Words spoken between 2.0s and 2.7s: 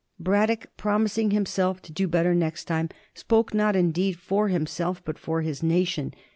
better next